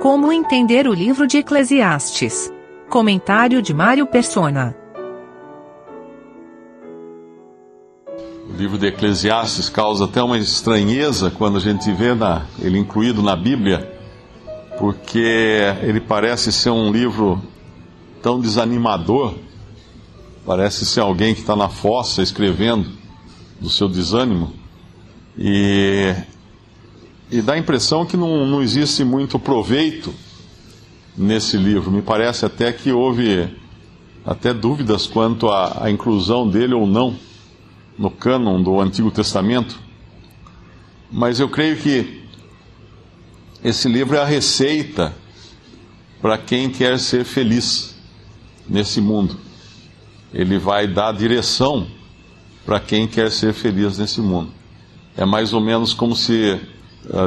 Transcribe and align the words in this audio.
Como 0.00 0.30
entender 0.30 0.86
o 0.86 0.94
livro 0.94 1.26
de 1.26 1.38
Eclesiastes? 1.38 2.52
Comentário 2.88 3.60
de 3.60 3.74
Mário 3.74 4.06
Persona. 4.06 4.76
O 8.48 8.56
livro 8.56 8.78
de 8.78 8.86
Eclesiastes 8.86 9.68
causa 9.68 10.04
até 10.04 10.22
uma 10.22 10.38
estranheza 10.38 11.32
quando 11.32 11.56
a 11.56 11.60
gente 11.60 11.90
vê 11.90 12.14
na, 12.14 12.46
ele 12.60 12.78
incluído 12.78 13.24
na 13.24 13.34
Bíblia, 13.34 13.92
porque 14.78 15.74
ele 15.82 16.00
parece 16.00 16.52
ser 16.52 16.70
um 16.70 16.92
livro 16.92 17.42
tão 18.22 18.38
desanimador, 18.38 19.34
parece 20.46 20.86
ser 20.86 21.00
alguém 21.00 21.34
que 21.34 21.40
está 21.40 21.56
na 21.56 21.68
fossa 21.68 22.22
escrevendo 22.22 22.88
do 23.60 23.68
seu 23.68 23.88
desânimo, 23.88 24.52
e 25.36 26.14
e 27.30 27.42
dá 27.42 27.54
a 27.54 27.58
impressão 27.58 28.06
que 28.06 28.16
não, 28.16 28.46
não 28.46 28.62
existe 28.62 29.04
muito 29.04 29.38
proveito 29.38 30.14
nesse 31.16 31.56
livro. 31.56 31.90
Me 31.90 32.00
parece 32.00 32.46
até 32.46 32.72
que 32.72 32.90
houve 32.90 33.48
até 34.24 34.54
dúvidas 34.54 35.06
quanto 35.06 35.48
à, 35.48 35.84
à 35.84 35.90
inclusão 35.90 36.48
dele 36.48 36.74
ou 36.74 36.86
não 36.86 37.16
no 37.98 38.10
cânon 38.10 38.62
do 38.62 38.80
Antigo 38.80 39.10
Testamento. 39.10 39.78
Mas 41.10 41.40
eu 41.40 41.48
creio 41.48 41.76
que 41.76 42.22
esse 43.62 43.88
livro 43.88 44.16
é 44.16 44.20
a 44.20 44.24
receita 44.24 45.14
para 46.20 46.38
quem 46.38 46.70
quer 46.70 46.98
ser 46.98 47.24
feliz 47.24 47.94
nesse 48.68 49.00
mundo. 49.00 49.36
Ele 50.32 50.58
vai 50.58 50.86
dar 50.86 51.12
direção 51.12 51.86
para 52.64 52.78
quem 52.80 53.06
quer 53.06 53.30
ser 53.30 53.52
feliz 53.52 53.98
nesse 53.98 54.20
mundo. 54.20 54.50
É 55.16 55.24
mais 55.24 55.52
ou 55.52 55.60
menos 55.60 55.92
como 55.92 56.14
se 56.14 56.60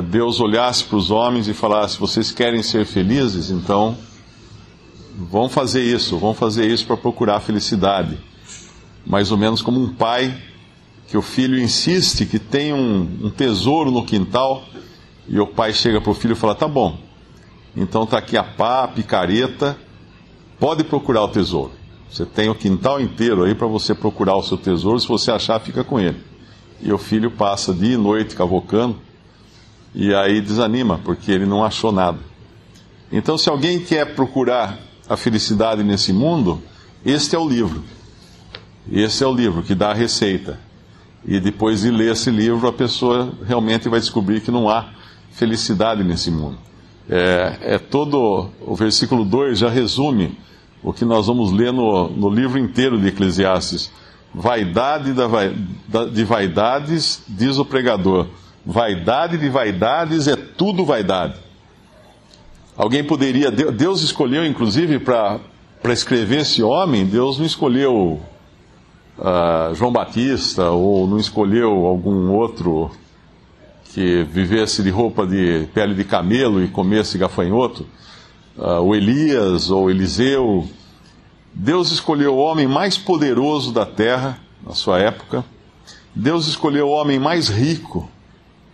Deus 0.09 0.39
olhasse 0.39 0.83
para 0.83 0.97
os 0.97 1.09
homens 1.09 1.47
e 1.47 1.53
falasse: 1.53 1.97
vocês 1.97 2.31
querem 2.31 2.61
ser 2.61 2.85
felizes? 2.85 3.49
Então 3.49 3.97
vão 5.15 5.49
fazer 5.49 5.83
isso, 5.83 6.17
vão 6.17 6.33
fazer 6.33 6.67
isso 6.67 6.85
para 6.85 6.97
procurar 6.97 7.39
felicidade. 7.39 8.17
Mais 9.05 9.31
ou 9.31 9.37
menos 9.37 9.61
como 9.61 9.81
um 9.81 9.93
pai 9.93 10.35
que 11.07 11.17
o 11.17 11.21
filho 11.21 11.59
insiste 11.59 12.25
que 12.25 12.39
tem 12.39 12.73
um, 12.73 13.01
um 13.23 13.29
tesouro 13.29 13.91
no 13.91 14.05
quintal 14.05 14.63
e 15.27 15.39
o 15.39 15.47
pai 15.47 15.73
chega 15.73 15.99
para 15.99 16.11
o 16.11 16.15
filho 16.15 16.33
e 16.33 16.35
fala: 16.35 16.53
tá 16.53 16.67
bom, 16.67 16.97
então 17.75 18.03
está 18.03 18.17
aqui 18.17 18.37
a 18.37 18.43
pá, 18.43 18.83
a 18.83 18.87
picareta, 18.87 19.77
pode 20.59 20.83
procurar 20.83 21.23
o 21.23 21.29
tesouro. 21.29 21.71
Você 22.09 22.25
tem 22.25 22.49
o 22.49 22.55
quintal 22.55 22.99
inteiro 22.99 23.45
aí 23.45 23.55
para 23.55 23.67
você 23.67 23.95
procurar 23.95 24.35
o 24.35 24.43
seu 24.43 24.57
tesouro, 24.57 24.99
se 24.99 25.07
você 25.07 25.31
achar, 25.31 25.59
fica 25.61 25.81
com 25.81 25.97
ele. 25.97 26.17
E 26.81 26.91
o 26.91 26.97
filho 26.97 27.31
passa 27.31 27.73
dia 27.73 27.93
e 27.93 27.97
noite 27.97 28.35
cavocando 28.35 28.97
e 29.93 30.13
aí 30.13 30.41
desanima, 30.41 30.99
porque 31.03 31.31
ele 31.31 31.45
não 31.45 31.63
achou 31.63 31.91
nada. 31.91 32.19
Então, 33.11 33.37
se 33.37 33.49
alguém 33.49 33.79
quer 33.79 34.15
procurar 34.15 34.77
a 35.07 35.17
felicidade 35.17 35.83
nesse 35.83 36.13
mundo, 36.13 36.61
este 37.05 37.35
é 37.35 37.39
o 37.39 37.47
livro. 37.47 37.83
Esse 38.89 39.23
é 39.23 39.27
o 39.27 39.33
livro 39.33 39.61
que 39.61 39.75
dá 39.75 39.91
a 39.91 39.93
receita. 39.93 40.59
E 41.25 41.39
depois 41.39 41.81
de 41.81 41.91
ler 41.91 42.13
esse 42.13 42.31
livro, 42.31 42.67
a 42.67 42.73
pessoa 42.73 43.33
realmente 43.45 43.89
vai 43.89 43.99
descobrir 43.99 44.41
que 44.41 44.49
não 44.49 44.69
há 44.69 44.89
felicidade 45.31 46.03
nesse 46.03 46.31
mundo. 46.31 46.57
É, 47.09 47.57
é 47.61 47.77
todo. 47.77 48.49
O 48.61 48.75
versículo 48.75 49.25
2 49.25 49.59
já 49.59 49.69
resume 49.69 50.37
o 50.81 50.93
que 50.93 51.03
nós 51.03 51.27
vamos 51.27 51.51
ler 51.51 51.73
no, 51.73 52.09
no 52.09 52.29
livro 52.29 52.57
inteiro 52.57 52.99
de 52.99 53.07
Eclesiastes. 53.07 53.91
Vaidade 54.33 55.11
da, 55.11 56.05
de 56.05 56.23
vaidades, 56.23 57.21
diz 57.27 57.57
o 57.57 57.65
pregador 57.65 58.27
Vaidade 58.65 59.37
de 59.37 59.49
vaidades 59.49 60.27
é 60.27 60.35
tudo 60.35 60.85
vaidade. 60.85 61.35
Alguém 62.77 63.03
poderia. 63.03 63.51
Deus 63.51 64.01
escolheu, 64.01 64.45
inclusive, 64.45 64.99
para 64.99 65.39
escrever 65.85 66.41
esse 66.41 66.61
homem, 66.61 67.05
Deus 67.05 67.39
não 67.39 67.45
escolheu 67.45 68.21
uh, 69.17 69.75
João 69.75 69.91
Batista 69.91 70.69
ou 70.69 71.07
não 71.07 71.17
escolheu 71.17 71.85
algum 71.85 72.31
outro 72.31 72.91
que 73.85 74.23
vivesse 74.23 74.81
de 74.83 74.89
roupa 74.89 75.25
de 75.25 75.67
pele 75.73 75.93
de 75.93 76.03
camelo 76.03 76.63
e 76.63 76.67
comesse 76.67 77.17
gafanhoto, 77.17 77.85
uh, 78.57 78.79
o 78.79 78.95
Elias 78.95 79.69
ou 79.71 79.89
Eliseu. 79.89 80.67
Deus 81.53 81.91
escolheu 81.91 82.35
o 82.35 82.39
homem 82.39 82.67
mais 82.67 82.97
poderoso 82.97 83.73
da 83.73 83.85
terra, 83.85 84.39
na 84.65 84.73
sua 84.73 84.99
época. 84.99 85.43
Deus 86.15 86.47
escolheu 86.47 86.87
o 86.87 86.91
homem 86.91 87.19
mais 87.19 87.49
rico 87.49 88.09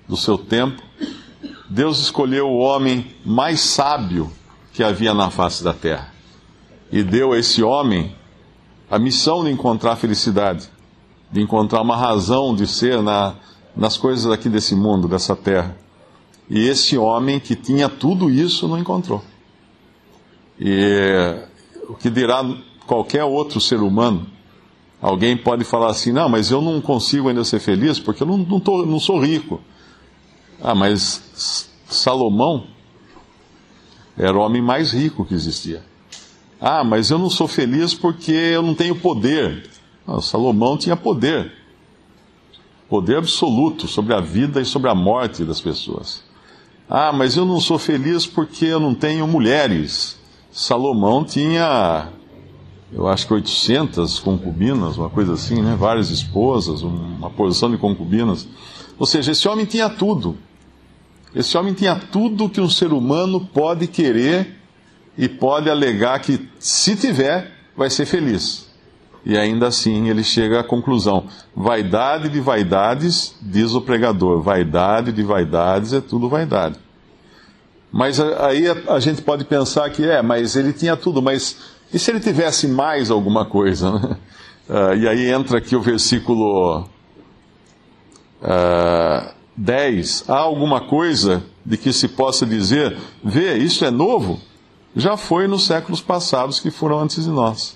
do 0.07 0.15
seu 0.15 0.37
tempo, 0.37 0.81
Deus 1.69 1.99
escolheu 1.99 2.47
o 2.47 2.59
homem 2.59 3.15
mais 3.25 3.59
sábio 3.59 4.31
que 4.73 4.83
havia 4.83 5.13
na 5.13 5.29
face 5.29 5.63
da 5.63 5.73
terra 5.73 6.17
e 6.91 7.03
deu 7.03 7.33
a 7.33 7.37
esse 7.37 7.61
homem 7.61 8.15
a 8.89 8.97
missão 8.97 9.43
de 9.43 9.51
encontrar 9.51 9.95
felicidade, 9.97 10.69
de 11.31 11.41
encontrar 11.41 11.81
uma 11.81 11.97
razão 11.97 12.55
de 12.55 12.65
ser 12.65 13.01
na, 13.01 13.35
nas 13.75 13.97
coisas 13.97 14.31
aqui 14.31 14.47
desse 14.47 14.75
mundo, 14.75 15.07
dessa 15.07 15.35
terra. 15.35 15.77
E 16.49 16.65
esse 16.67 16.97
homem 16.97 17.39
que 17.39 17.55
tinha 17.55 17.89
tudo 17.89 18.29
isso 18.29 18.67
não 18.67 18.79
encontrou. 18.79 19.21
E 20.57 21.35
o 21.89 21.93
que 21.93 22.09
dirá 22.09 22.43
qualquer 22.85 23.25
outro 23.25 23.59
ser 23.59 23.81
humano? 23.81 24.25
Alguém 25.01 25.35
pode 25.35 25.65
falar 25.65 25.89
assim: 25.89 26.13
não, 26.13 26.29
mas 26.29 26.49
eu 26.49 26.61
não 26.61 26.79
consigo 26.79 27.27
ainda 27.27 27.43
ser 27.43 27.59
feliz 27.59 27.99
porque 27.99 28.23
eu 28.23 28.27
não, 28.27 28.37
não, 28.37 28.59
tô, 28.59 28.85
não 28.85 28.99
sou 28.99 29.19
rico. 29.19 29.59
Ah, 30.61 30.75
mas 30.75 31.69
Salomão 31.87 32.65
era 34.17 34.35
o 34.35 34.41
homem 34.41 34.61
mais 34.61 34.91
rico 34.91 35.25
que 35.25 35.33
existia. 35.33 35.83
Ah, 36.59 36.83
mas 36.83 37.11
eu 37.11 37.19
não 37.19 37.29
sou 37.29 37.47
feliz 37.47 37.93
porque 37.93 38.31
eu 38.31 38.63
não 38.63 38.73
tenho 38.73 38.95
poder. 38.95 39.69
Ah, 40.07 40.19
Salomão 40.21 40.77
tinha 40.77 40.95
poder. 40.95 41.51
Poder 42.89 43.17
absoluto 43.17 43.87
sobre 43.87 44.13
a 44.13 44.19
vida 44.19 44.59
e 44.59 44.65
sobre 44.65 44.89
a 44.89 44.95
morte 44.95 45.43
das 45.43 45.61
pessoas. 45.61 46.23
Ah, 46.89 47.11
mas 47.11 47.35
eu 47.35 47.45
não 47.45 47.59
sou 47.59 47.77
feliz 47.77 48.25
porque 48.25 48.65
eu 48.65 48.79
não 48.79 48.95
tenho 48.95 49.27
mulheres. 49.27 50.17
Salomão 50.51 51.23
tinha, 51.23 52.07
eu 52.91 53.07
acho 53.07 53.27
que 53.27 53.33
800 53.33 54.19
concubinas, 54.19 54.97
uma 54.97 55.09
coisa 55.09 55.33
assim, 55.33 55.61
né? 55.61 55.75
Várias 55.77 56.09
esposas, 56.09 56.81
uma 56.81 57.29
porção 57.29 57.69
de 57.69 57.77
concubinas. 57.77 58.47
Ou 58.97 59.05
seja, 59.05 59.33
esse 59.33 59.47
homem 59.47 59.65
tinha 59.65 59.89
tudo. 59.89 60.37
Esse 61.35 61.57
homem 61.57 61.73
tinha 61.73 61.95
tudo 61.95 62.49
que 62.49 62.61
um 62.61 62.69
ser 62.69 62.93
humano 62.93 63.39
pode 63.39 63.87
querer 63.87 64.55
e 65.17 65.27
pode 65.27 65.69
alegar 65.69 66.19
que, 66.19 66.47
se 66.59 66.95
tiver, 66.95 67.51
vai 67.75 67.89
ser 67.89 68.05
feliz. 68.05 68.67
E 69.25 69.37
ainda 69.37 69.67
assim 69.67 70.09
ele 70.09 70.23
chega 70.23 70.61
à 70.61 70.63
conclusão: 70.63 71.25
vaidade 71.55 72.29
de 72.29 72.39
vaidades, 72.39 73.35
diz 73.41 73.73
o 73.73 73.81
pregador, 73.81 74.41
vaidade 74.41 75.11
de 75.11 75.21
vaidades 75.21 75.91
é 75.91 75.99
tudo 75.99 76.29
vaidade. 76.29 76.79
Mas 77.91 78.19
aí 78.19 78.65
a, 78.87 78.99
gente 78.99 79.21
pode 79.21 79.43
pensar 79.43 79.89
que 79.89 80.05
é, 80.05 80.21
mas 80.21 80.55
ele 80.55 80.71
tinha 80.71 80.95
tudo, 80.95 81.21
mas 81.21 81.57
e 81.93 81.97
se 81.97 82.11
ele 82.11 82.19
tivesse 82.19 82.67
mais 82.67 83.09
alguma 83.09 83.45
coisa? 83.45 83.91
Né? 83.91 84.17
Uh, 84.67 84.93
e 84.97 85.07
aí 85.07 85.31
entra 85.31 85.59
aqui 85.59 85.77
o 85.77 85.81
versículo. 85.81 86.89
Uh, 88.41 89.36
10, 89.57 90.25
há 90.29 90.37
alguma 90.37 90.81
coisa 90.81 91.43
de 91.65 91.77
que 91.77 91.91
se 91.91 92.07
possa 92.07 92.45
dizer, 92.45 92.95
vê, 93.23 93.57
isso 93.57 93.83
é 93.83 93.89
novo? 93.89 94.39
Já 94.95 95.17
foi 95.17 95.47
nos 95.47 95.65
séculos 95.65 95.99
passados 95.99 96.59
que 96.59 96.69
foram 96.69 96.99
antes 96.99 97.23
de 97.23 97.29
nós. 97.31 97.75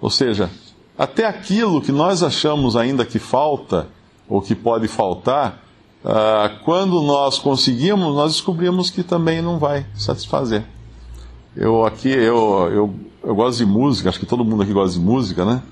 Ou 0.00 0.10
seja, 0.10 0.50
até 0.98 1.24
aquilo 1.24 1.80
que 1.80 1.92
nós 1.92 2.22
achamos 2.22 2.76
ainda 2.76 3.04
que 3.04 3.18
falta, 3.18 3.88
ou 4.28 4.42
que 4.42 4.54
pode 4.54 4.88
faltar, 4.88 5.62
uh, 6.04 6.64
quando 6.64 7.00
nós 7.00 7.38
conseguimos, 7.38 8.14
nós 8.14 8.32
descobrimos 8.32 8.90
que 8.90 9.04
também 9.04 9.40
não 9.40 9.58
vai 9.58 9.86
satisfazer. 9.94 10.64
Eu 11.54 11.86
aqui, 11.86 12.10
eu, 12.10 12.68
eu, 12.72 12.94
eu 13.22 13.34
gosto 13.34 13.58
de 13.58 13.66
música, 13.66 14.08
acho 14.08 14.18
que 14.18 14.26
todo 14.26 14.44
mundo 14.44 14.62
aqui 14.62 14.72
gosta 14.72 14.98
de 14.98 15.04
música, 15.04 15.44
né? 15.44 15.62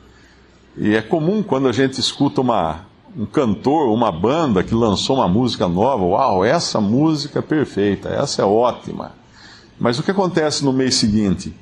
E 0.76 0.94
é 0.94 1.02
comum 1.02 1.42
quando 1.42 1.68
a 1.68 1.72
gente 1.72 2.00
escuta 2.00 2.40
uma, 2.40 2.86
um 3.16 3.26
cantor, 3.26 3.88
uma 3.90 4.10
banda 4.10 4.62
que 4.62 4.74
lançou 4.74 5.16
uma 5.16 5.28
música 5.28 5.68
nova, 5.68 6.04
uau, 6.04 6.44
essa 6.44 6.80
música 6.80 7.38
é 7.38 7.42
perfeita, 7.42 8.08
essa 8.08 8.42
é 8.42 8.44
ótima. 8.44 9.12
Mas 9.78 9.98
o 9.98 10.02
que 10.02 10.10
acontece 10.10 10.64
no 10.64 10.72
mês 10.72 10.96
seguinte? 10.96 11.54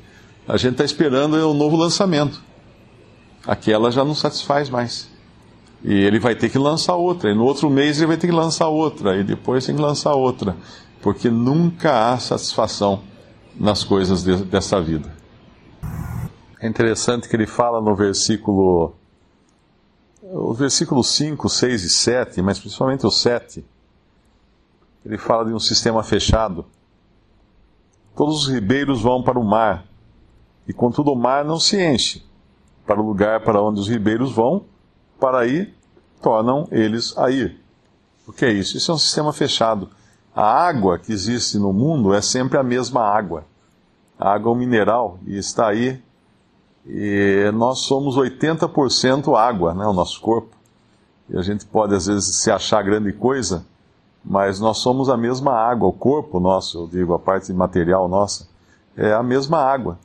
A 0.47 0.57
gente 0.57 0.73
está 0.73 0.85
esperando 0.85 1.37
um 1.49 1.55
novo 1.55 1.77
lançamento. 1.77 2.41
Aquela 3.47 3.91
já 3.91 4.05
não 4.05 4.15
satisfaz 4.15 4.71
mais. 4.71 5.09
E 5.85 5.93
ele 5.93 6.19
vai 6.19 6.35
ter 6.35 6.49
que 6.49 6.59
lançar 6.59 6.95
outra. 6.95 7.31
E 7.31 7.35
no 7.35 7.45
outro 7.45 7.69
mês 7.69 7.99
ele 7.99 8.07
vai 8.07 8.17
ter 8.17 8.29
que 8.29 8.33
lançar 8.33 8.69
outra. 8.69 9.17
E 9.17 9.25
depois 9.25 9.67
tem 9.67 9.75
que 9.75 9.83
lançar 9.83 10.15
outra. 10.15 10.57
Porque 11.01 11.29
nunca 11.29 12.13
há 12.13 12.19
satisfação 12.19 13.01
nas 13.59 13.83
coisas 13.83 14.23
de, 14.23 14.37
dessa 14.45 14.81
vida. 14.81 15.13
É 16.61 16.69
interessante 16.69 17.29
que 17.29 17.35
ele 17.35 17.47
fala 17.47 17.81
no 17.81 17.95
versículo 17.95 18.95
o 20.35 20.55
versículo 20.55 21.05
5, 21.05 21.47
6 21.47 21.85
e 21.85 21.91
7, 21.91 22.41
mas 22.41 22.59
principalmente 22.59 23.07
o 23.07 23.11
7, 23.11 23.63
ele 25.05 25.19
fala 25.19 25.45
de 25.45 25.53
um 25.53 25.59
sistema 25.59 26.03
fechado. 26.03 26.65
Todos 28.17 28.47
os 28.47 28.49
ribeiros 28.49 29.03
vão 29.03 29.23
para 29.23 29.39
o 29.39 29.45
mar, 29.45 29.85
e 30.67 30.73
contudo 30.73 31.13
o 31.13 31.17
mar 31.17 31.45
não 31.45 31.61
se 31.61 31.79
enche. 31.83 32.25
Para 32.87 33.01
o 33.01 33.07
lugar 33.07 33.41
para 33.45 33.61
onde 33.61 33.79
os 33.79 33.89
ribeiros 33.89 34.33
vão, 34.33 34.65
para 35.21 35.47
ir, 35.47 35.75
tornam 36.21 36.67
eles 36.71 37.17
a 37.19 37.31
ir. 37.31 37.61
O 38.27 38.33
que 38.33 38.47
é 38.47 38.53
isso? 38.53 38.77
Isso 38.77 38.91
é 38.91 38.95
um 38.95 38.99
sistema 38.99 39.33
fechado. 39.33 39.91
A 40.35 40.45
água 40.45 40.99
que 40.99 41.13
existe 41.13 41.59
no 41.59 41.73
mundo 41.73 42.15
é 42.15 42.23
sempre 42.23 42.57
a 42.57 42.63
mesma 42.63 43.03
água. 43.03 43.45
A 44.19 44.33
água 44.33 44.51
é 44.51 44.55
um 44.55 44.59
mineral 44.59 45.19
e 45.27 45.37
está 45.37 45.69
aí. 45.69 46.03
E 46.87 47.51
nós 47.55 47.81
somos 47.81 48.17
80% 48.17 49.37
água, 49.37 49.73
né, 49.75 49.87
o 49.87 49.93
nosso 49.93 50.21
corpo. 50.21 50.57
E 51.29 51.37
a 51.37 51.43
gente 51.43 51.65
pode 51.65 51.95
às 51.95 52.07
vezes 52.07 52.37
se 52.37 52.51
achar 52.51 52.83
grande 52.83 53.13
coisa, 53.13 53.65
mas 54.25 54.61
nós 54.61 54.79
somos 54.79 55.09
a 55.09 55.17
mesma 55.17 55.53
água, 55.53 55.89
o 55.89 55.93
corpo 55.93 56.41
nosso, 56.41 56.79
eu 56.79 56.87
digo, 56.87 57.15
a 57.15 57.19
parte 57.19 57.53
material 57.53 58.09
nossa, 58.09 58.49
é 58.97 59.13
a 59.13 59.23
mesma 59.23 59.59
água. 59.59 59.99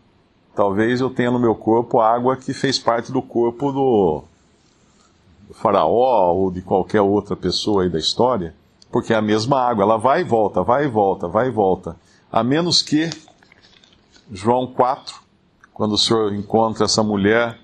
Talvez 0.56 1.02
eu 1.02 1.10
tenha 1.10 1.30
no 1.30 1.40
meu 1.40 1.54
corpo 1.54 2.00
água 2.00 2.36
que 2.36 2.54
fez 2.54 2.80
parte 2.80 3.12
do 3.12 3.22
corpo 3.22 3.72
do 3.72 4.24
faraó 5.54 6.34
ou 6.34 6.52
de 6.52 6.62
qualquer 6.62 7.02
outra 7.02 7.36
pessoa 7.36 7.84
aí 7.84 7.90
da 7.90 8.00
história, 8.00 8.56
porque 8.92 9.14
é 9.14 9.16
a 9.16 9.22
mesma 9.22 9.60
água, 9.60 9.84
ela 9.84 9.98
vai 9.98 10.22
e 10.22 10.24
volta, 10.24 10.64
vai 10.64 10.86
e 10.86 10.88
volta, 10.88 11.28
vai 11.28 11.48
e 11.48 11.52
volta. 11.52 11.96
A 12.32 12.44
menos 12.44 12.82
que 12.82 13.10
João 14.32 14.68
4, 14.68 15.27
quando 15.78 15.92
o 15.92 15.98
Senhor 15.98 16.34
encontra 16.34 16.86
essa 16.86 17.04
mulher 17.04 17.56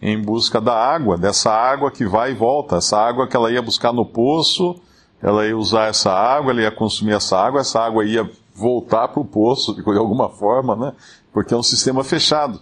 em 0.00 0.22
busca 0.22 0.60
da 0.60 0.72
água, 0.72 1.18
dessa 1.18 1.50
água 1.50 1.90
que 1.90 2.06
vai 2.06 2.30
e 2.30 2.34
volta, 2.34 2.76
essa 2.76 2.96
água 2.96 3.26
que 3.26 3.36
ela 3.36 3.50
ia 3.50 3.60
buscar 3.60 3.92
no 3.92 4.06
poço, 4.06 4.76
ela 5.20 5.44
ia 5.44 5.58
usar 5.58 5.86
essa 5.88 6.12
água, 6.12 6.52
ela 6.52 6.62
ia 6.62 6.70
consumir 6.70 7.14
essa 7.14 7.36
água, 7.36 7.62
essa 7.62 7.80
água 7.80 8.04
ia 8.04 8.30
voltar 8.54 9.08
para 9.08 9.20
o 9.20 9.24
poço 9.24 9.74
de 9.74 9.98
alguma 9.98 10.28
forma, 10.28 10.76
né? 10.76 10.92
Porque 11.32 11.52
é 11.52 11.56
um 11.56 11.64
sistema 11.64 12.04
fechado. 12.04 12.60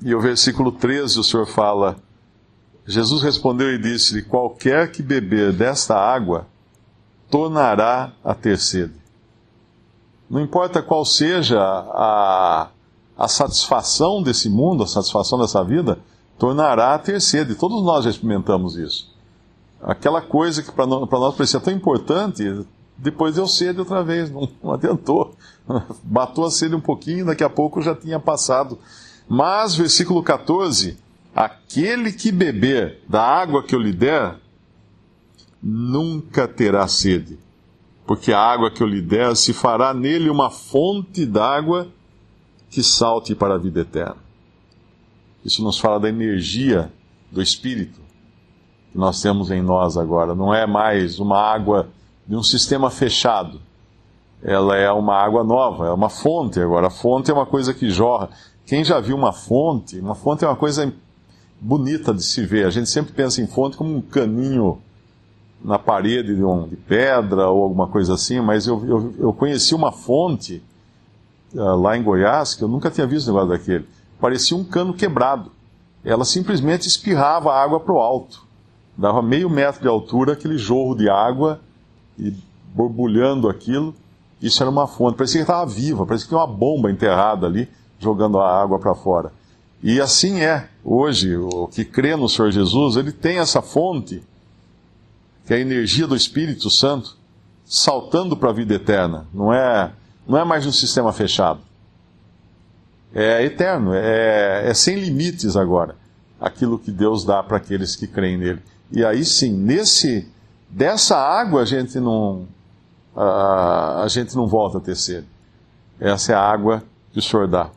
E 0.00 0.14
o 0.14 0.20
versículo 0.20 0.72
13 0.72 1.20
o 1.20 1.24
Senhor 1.24 1.44
fala: 1.44 1.98
Jesus 2.86 3.22
respondeu 3.22 3.74
e 3.74 3.78
disse-lhe: 3.78 4.22
Qualquer 4.22 4.90
que 4.90 5.02
beber 5.02 5.52
desta 5.52 5.98
água 5.98 6.46
tornará 7.28 8.12
a 8.24 8.32
ter 8.32 8.56
sede. 8.56 8.99
Não 10.30 10.40
importa 10.40 10.80
qual 10.80 11.04
seja 11.04 11.60
a, 11.60 12.68
a 13.18 13.28
satisfação 13.28 14.22
desse 14.22 14.48
mundo, 14.48 14.84
a 14.84 14.86
satisfação 14.86 15.40
dessa 15.40 15.64
vida, 15.64 15.98
tornará 16.38 16.94
a 16.94 16.98
ter 16.98 17.20
sede. 17.20 17.56
Todos 17.56 17.82
nós 17.82 18.04
já 18.04 18.10
experimentamos 18.10 18.76
isso. 18.76 19.12
Aquela 19.82 20.22
coisa 20.22 20.62
que 20.62 20.70
para 20.70 20.86
nós, 20.86 21.34
parecia 21.34 21.58
tão 21.58 21.72
importante, 21.72 22.64
depois 22.96 23.34
deu 23.34 23.46
sede 23.48 23.80
outra 23.80 24.04
vez, 24.04 24.30
não, 24.30 24.48
não 24.62 24.72
adiantou. 24.72 25.34
Matou 26.08 26.44
a 26.44 26.50
sede 26.50 26.76
um 26.76 26.80
pouquinho, 26.80 27.26
daqui 27.26 27.42
a 27.42 27.50
pouco 27.50 27.82
já 27.82 27.94
tinha 27.94 28.20
passado. 28.20 28.78
Mas, 29.28 29.74
versículo 29.74 30.22
14: 30.22 30.96
Aquele 31.34 32.12
que 32.12 32.30
beber 32.30 33.00
da 33.08 33.22
água 33.22 33.62
que 33.64 33.74
eu 33.74 33.80
lhe 33.80 33.92
der, 33.92 34.36
nunca 35.62 36.46
terá 36.46 36.86
sede, 36.86 37.38
porque 38.10 38.32
a 38.32 38.40
água 38.40 38.72
que 38.72 38.82
eu 38.82 38.88
lhe 38.88 39.00
der 39.00 39.36
se 39.36 39.52
fará 39.52 39.94
nele 39.94 40.28
uma 40.28 40.50
fonte 40.50 41.24
d'água 41.24 41.86
que 42.68 42.82
salte 42.82 43.36
para 43.36 43.54
a 43.54 43.56
vida 43.56 43.82
eterna. 43.82 44.16
Isso 45.44 45.62
nos 45.62 45.78
fala 45.78 46.00
da 46.00 46.08
energia 46.08 46.92
do 47.30 47.40
Espírito 47.40 48.00
que 48.90 48.98
nós 48.98 49.22
temos 49.22 49.52
em 49.52 49.62
nós 49.62 49.96
agora. 49.96 50.34
Não 50.34 50.52
é 50.52 50.66
mais 50.66 51.20
uma 51.20 51.38
água 51.38 51.88
de 52.26 52.34
um 52.34 52.42
sistema 52.42 52.90
fechado. 52.90 53.60
Ela 54.42 54.76
é 54.76 54.90
uma 54.90 55.14
água 55.14 55.44
nova, 55.44 55.86
é 55.86 55.92
uma 55.92 56.08
fonte 56.08 56.58
agora. 56.58 56.88
A 56.88 56.90
fonte 56.90 57.30
é 57.30 57.32
uma 57.32 57.46
coisa 57.46 57.72
que 57.72 57.90
jorra. 57.90 58.30
Quem 58.66 58.82
já 58.82 58.98
viu 58.98 59.16
uma 59.16 59.32
fonte? 59.32 60.00
Uma 60.00 60.16
fonte 60.16 60.44
é 60.44 60.48
uma 60.48 60.56
coisa 60.56 60.92
bonita 61.60 62.12
de 62.12 62.24
se 62.24 62.44
ver. 62.44 62.66
A 62.66 62.70
gente 62.70 62.90
sempre 62.90 63.12
pensa 63.12 63.40
em 63.40 63.46
fonte 63.46 63.76
como 63.76 63.94
um 63.94 64.02
caninho 64.02 64.82
na 65.62 65.78
parede 65.78 66.34
de, 66.34 66.44
um, 66.44 66.66
de 66.66 66.76
pedra 66.76 67.48
ou 67.48 67.64
alguma 67.64 67.86
coisa 67.86 68.14
assim, 68.14 68.40
mas 68.40 68.66
eu, 68.66 68.84
eu, 68.86 69.14
eu 69.18 69.32
conheci 69.32 69.74
uma 69.74 69.92
fonte 69.92 70.62
uh, 71.54 71.76
lá 71.76 71.96
em 71.96 72.02
Goiás, 72.02 72.54
que 72.54 72.64
eu 72.64 72.68
nunca 72.68 72.90
tinha 72.90 73.06
visto 73.06 73.28
um 73.28 73.34
negócio 73.34 73.50
daquele. 73.50 73.86
Parecia 74.20 74.56
um 74.56 74.64
cano 74.64 74.94
quebrado. 74.94 75.50
Ela 76.04 76.24
simplesmente 76.24 76.88
espirrava 76.88 77.52
água 77.52 77.78
para 77.78 77.92
o 77.92 77.98
alto. 77.98 78.42
Dava 78.96 79.22
meio 79.22 79.48
metro 79.48 79.82
de 79.82 79.88
altura, 79.88 80.32
aquele 80.32 80.58
jorro 80.58 80.94
de 80.94 81.08
água, 81.08 81.60
e 82.18 82.34
borbulhando 82.74 83.48
aquilo. 83.48 83.94
Isso 84.40 84.62
era 84.62 84.70
uma 84.70 84.86
fonte. 84.86 85.16
Parecia 85.16 85.40
que 85.40 85.50
estava 85.50 85.66
viva, 85.66 86.06
parecia 86.06 86.24
que 86.24 86.30
tinha 86.30 86.40
uma 86.40 86.46
bomba 86.46 86.90
enterrada 86.90 87.46
ali, 87.46 87.68
jogando 87.98 88.38
a 88.38 88.62
água 88.62 88.78
para 88.78 88.94
fora. 88.94 89.32
E 89.82 90.00
assim 90.00 90.40
é 90.40 90.68
hoje. 90.84 91.36
O 91.36 91.66
que 91.66 91.84
crê 91.84 92.16
no 92.16 92.28
Senhor 92.28 92.50
Jesus, 92.50 92.96
ele 92.96 93.12
tem 93.12 93.38
essa 93.38 93.62
fonte, 93.62 94.22
que 95.46 95.54
é 95.54 95.56
a 95.56 95.60
energia 95.60 96.06
do 96.06 96.16
Espírito 96.16 96.70
Santo, 96.70 97.16
saltando 97.64 98.36
para 98.36 98.50
a 98.50 98.52
vida 98.52 98.74
eterna. 98.74 99.26
Não 99.32 99.52
é 99.52 99.92
não 100.26 100.38
é 100.38 100.44
mais 100.44 100.66
um 100.66 100.72
sistema 100.72 101.12
fechado. 101.12 101.60
É 103.12 103.42
eterno, 103.44 103.92
é, 103.92 104.68
é 104.68 104.74
sem 104.74 105.00
limites 105.00 105.56
agora, 105.56 105.96
aquilo 106.40 106.78
que 106.78 106.92
Deus 106.92 107.24
dá 107.24 107.42
para 107.42 107.56
aqueles 107.56 107.96
que 107.96 108.06
creem 108.06 108.38
nele. 108.38 108.62
E 108.92 109.04
aí 109.04 109.24
sim, 109.24 109.52
nesse 109.52 110.28
dessa 110.68 111.16
água 111.16 111.62
a 111.62 111.64
gente 111.64 111.98
não 111.98 112.46
a, 113.16 114.02
a 114.04 114.08
gente 114.08 114.36
não 114.36 114.46
volta 114.46 114.78
a 114.78 114.80
ter 114.80 114.96
sede. 114.96 115.26
Essa 115.98 116.32
é 116.32 116.34
a 116.34 116.40
água 116.40 116.82
que 117.12 117.18
o 117.18 117.22
Senhor 117.22 117.48
dá. 117.48 117.70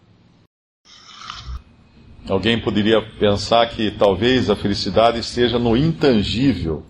Alguém 2.30 2.60
poderia 2.60 3.02
pensar 3.20 3.68
que 3.70 3.92
talvez 3.92 4.50
a 4.50 4.56
felicidade 4.56 5.20
esteja 5.20 5.60
no 5.60 5.76
intangível 5.76 6.84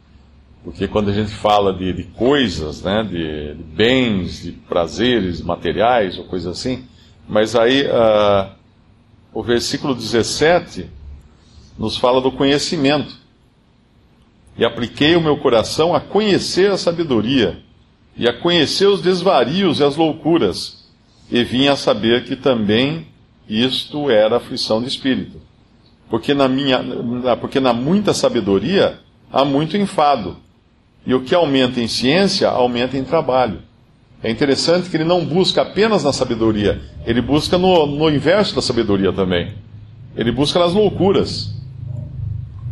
porque 0.64 0.88
quando 0.88 1.10
a 1.10 1.14
gente 1.14 1.32
fala 1.32 1.74
de, 1.74 1.92
de 1.92 2.04
coisas, 2.04 2.82
né, 2.82 3.04
de, 3.04 3.54
de, 3.54 3.64
bens, 3.64 4.44
de 4.44 4.52
prazeres 4.54 5.42
materiais 5.42 6.18
ou 6.18 6.24
coisa 6.24 6.52
assim, 6.52 6.86
mas 7.28 7.56
aí 7.56 7.86
uh, 7.86 8.50
o 9.34 9.44
versículo 9.44 9.94
17 9.94 10.90
nos 11.78 11.98
fala 11.98 12.22
do 12.22 12.32
conhecimento. 12.32 13.22
E 14.58 14.64
apliquei 14.64 15.16
o 15.16 15.22
meu 15.22 15.38
coração 15.38 15.94
a 15.94 16.00
conhecer 16.00 16.72
a 16.72 16.78
sabedoria, 16.78 17.62
e 18.16 18.28
a 18.28 18.34
conhecer 18.34 18.86
os 18.86 19.02
desvarios 19.02 19.80
e 19.80 19.84
as 19.84 19.96
loucuras, 19.96 20.88
e 21.32 21.44
vim 21.44 21.68
a 21.68 21.76
saber 21.76 22.26
que 22.26 22.36
também 22.36 23.08
isto 23.50 24.10
era 24.10 24.38
aflição 24.38 24.80
de 24.82 24.88
espírito. 24.88 25.42
Porque 26.10 26.34
na, 26.36 26.48
minha, 26.48 26.80
porque 27.42 27.60
na 27.60 27.74
muita 27.74 28.14
sabedoria 28.14 29.00
há 29.32 29.44
muito 29.44 29.76
enfado 29.76 30.38
e 31.06 31.14
o 31.14 31.22
que 31.22 31.36
aumenta 31.36 31.82
em 31.82 31.88
ciência, 31.88 32.50
aumenta 32.50 32.98
em 32.98 33.04
trabalho. 33.04 33.60
É 34.22 34.32
interessante 34.32 34.90
que 34.90 34.96
ele 34.96 35.04
não 35.04 35.26
busca 35.26 35.62
apenas 35.62 36.04
na 36.04 36.14
sabedoria, 36.14 36.82
ele 37.06 37.22
busca 37.22 37.58
no, 37.58 37.86
no 37.86 38.10
inverso 38.10 38.56
da 38.56 38.62
sabedoria 38.62 39.12
também. 39.12 39.54
Ele 40.16 40.32
busca 40.32 40.60
nas 40.60 40.74
loucuras. 40.74 41.54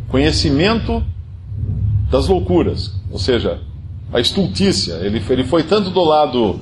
Conhecimento 0.08 1.04
das 2.10 2.28
loucuras, 2.28 2.94
ou 3.10 3.18
seja, 3.18 3.60
a 4.12 4.20
estultícia. 4.20 4.94
Ele, 4.94 5.22
ele 5.28 5.44
foi 5.44 5.62
tanto 5.64 5.90
do 5.90 6.02
lado 6.02 6.60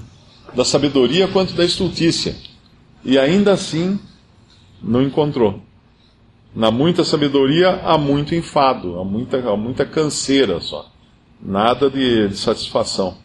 da 0.55 0.65
sabedoria 0.65 1.29
quanto 1.29 1.53
da 1.53 1.65
estultícia. 1.65 2.35
E 3.05 3.19
ainda 3.19 3.53
assim 3.53 3.99
não 4.83 5.03
encontrou. 5.03 5.61
Na 6.55 6.71
muita 6.71 7.05
sabedoria 7.05 7.81
há 7.85 7.97
muito 7.97 8.35
enfado, 8.35 8.99
há 8.99 9.05
muita, 9.05 9.39
há 9.39 9.57
muita 9.57 9.85
canseira 9.85 10.61
só 10.61 10.91
nada 11.43 11.89
de, 11.89 12.29
de 12.29 12.37
satisfação. 12.37 13.17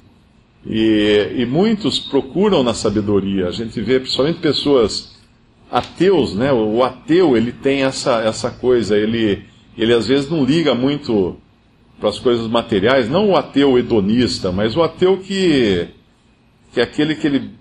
E, 0.65 1.34
e, 1.38 1.45
muitos 1.45 2.00
procuram 2.00 2.63
na 2.63 2.74
sabedoria. 2.74 3.48
A 3.48 3.51
gente 3.51 3.79
vê 3.81 4.00
principalmente 4.00 4.39
pessoas 4.39 5.15
ateus, 5.72 6.34
né? 6.34 6.51
O 6.51 6.84
ateu 6.84 7.38
ele 7.38 7.51
tem 7.51 7.84
essa, 7.84 8.22
essa 8.22 8.50
coisa, 8.50 8.98
ele, 8.98 9.43
ele 9.77 9.93
às 9.93 10.07
vezes 10.07 10.29
não 10.29 10.43
liga 10.43 10.74
muito 10.74 11.38
para 12.00 12.10
as 12.10 12.19
coisas 12.19 12.48
materiais, 12.48 13.10
não 13.10 13.29
o 13.29 13.36
ateu 13.36 13.77
hedonista, 13.77 14.51
mas 14.51 14.75
o 14.75 14.84
ateu 14.84 15.17
que, 15.17 15.88
que 16.74 16.79
é 16.79 16.84
aquele 16.84 17.15
que 17.15 17.27
ele 17.27 17.51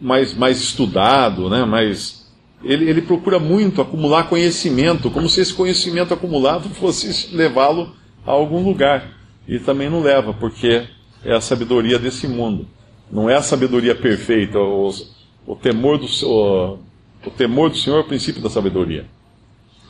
mais, 0.00 0.34
mais 0.34 0.58
estudado, 0.58 1.50
né? 1.50 1.64
mais, 1.64 2.30
ele, 2.62 2.88
ele 2.88 3.02
procura 3.02 3.38
muito 3.38 3.82
acumular 3.82 4.28
conhecimento, 4.28 5.10
como 5.10 5.28
se 5.28 5.40
esse 5.40 5.52
conhecimento 5.52 6.14
acumulado 6.14 6.68
fosse 6.70 7.34
levá-lo 7.34 7.92
a 8.24 8.30
algum 8.30 8.62
lugar 8.62 9.17
e 9.48 9.58
também 9.58 9.88
não 9.88 10.02
leva, 10.02 10.34
porque 10.34 10.86
é 11.24 11.34
a 11.34 11.40
sabedoria 11.40 11.98
desse 11.98 12.28
mundo. 12.28 12.68
Não 13.10 13.30
é 13.30 13.34
a 13.34 13.42
sabedoria 13.42 13.94
perfeita. 13.94 14.58
O, 14.58 14.92
o 15.46 15.56
temor, 15.56 15.96
do, 15.96 16.06
o, 16.26 16.78
o 17.24 17.30
temor 17.30 17.70
do 17.70 17.78
Senhor 17.78 17.96
é 17.96 18.00
o 18.00 18.04
princípio 18.04 18.42
da 18.42 18.50
sabedoria. 18.50 19.06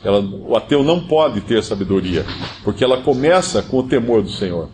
Ela, 0.01 0.21
o 0.21 0.55
ateu 0.55 0.81
não 0.81 1.05
pode 1.05 1.41
ter 1.41 1.61
sabedoria, 1.61 2.25
porque 2.63 2.85
ela 2.85 3.01
começa 3.01 3.61
com 3.61 3.79
o 3.79 3.83
temor 3.83 4.21
do 4.21 4.31
Senhor. 4.31 4.69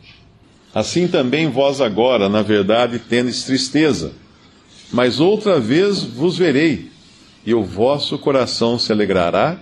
Assim 0.71 1.07
também 1.07 1.49
vós 1.49 1.81
agora, 1.81 2.29
na 2.29 2.43
verdade, 2.43 2.99
tendes 2.99 3.43
tristeza, 3.43 4.13
Mas 4.91 5.19
outra 5.19 5.59
vez 5.59 6.03
vos 6.03 6.37
verei, 6.37 6.91
e 7.43 7.55
o 7.55 7.63
vosso 7.63 8.19
coração 8.19 8.77
se 8.77 8.91
alegrará, 8.91 9.57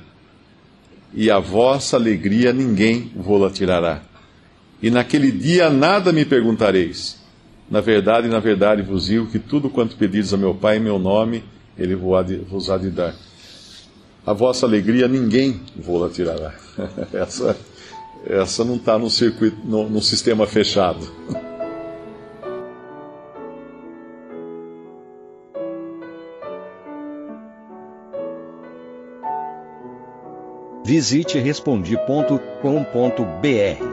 e 1.14 1.32
a 1.32 1.40
vossa 1.40 1.96
alegria 1.96 2.52
ninguém 2.52 3.10
vô-la 3.16 3.50
tirará. 3.50 4.02
E 4.84 4.92
naquele 4.92 5.32
dia 5.32 5.70
nada 5.70 6.12
me 6.12 6.26
perguntareis. 6.26 7.18
Na 7.72 7.80
verdade, 7.80 8.28
na 8.28 8.42
verdade 8.42 8.82
vos 8.82 9.06
digo 9.06 9.28
que 9.28 9.40
tudo 9.40 9.70
quanto 9.70 9.96
pedires 9.96 10.34
a 10.34 10.38
meu 10.38 10.54
Pai 10.54 10.76
em 10.76 10.82
meu 10.82 11.00
nome, 11.00 11.42
ele 11.80 11.96
vos 11.96 12.70
há 12.70 12.78
de 12.78 12.90
dar. 12.90 13.16
A 14.26 14.34
vossa 14.34 14.66
alegria 14.66 15.08
ninguém 15.08 15.62
vô-la 15.74 16.10
tirará. 16.10 16.54
essa, 17.14 17.58
essa 18.28 18.66
não 18.66 18.76
está 18.76 19.00
no 19.00 19.10
circuito, 19.10 19.56
no, 19.64 19.90
no 19.90 20.02
sistema 20.02 20.46
fechado. 20.46 21.10
Visite 30.86 31.40
respondi.com.br. 31.40 33.93